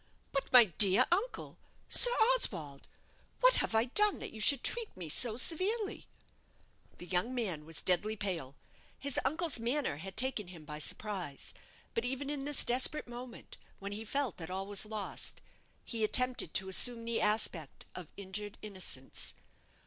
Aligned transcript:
"But, 0.31 0.51
my 0.51 0.65
dear 0.65 1.05
uncle 1.11 1.59
Sir 1.87 2.09
Oswald 2.33 2.87
what 3.39 3.53
have 3.61 3.75
I 3.75 3.85
done 3.85 4.17
that 4.17 4.33
you 4.33 4.41
should 4.41 4.63
treat 4.63 4.97
me 4.97 5.09
so 5.09 5.37
severely?" 5.37 6.07
The 6.97 7.05
young 7.05 7.35
man 7.35 7.65
was 7.65 7.81
deadly 7.81 8.15
pale. 8.15 8.55
His 8.97 9.19
uncle's 9.23 9.59
manner 9.59 9.97
had 9.97 10.17
taken 10.17 10.47
him 10.47 10.65
by 10.65 10.79
surprise; 10.79 11.53
but 11.93 12.03
even 12.03 12.31
in 12.31 12.45
this 12.45 12.63
desperate 12.63 13.07
moment, 13.07 13.59
when 13.77 13.91
he 13.91 14.03
felt 14.03 14.37
that 14.37 14.49
all 14.49 14.65
was 14.65 14.87
lost, 14.87 15.39
he 15.85 16.03
attempted 16.03 16.55
to 16.55 16.69
assume 16.69 17.05
the 17.05 17.21
aspect 17.21 17.85
of 17.93 18.07
injured 18.17 18.57
innocence. 18.63 19.35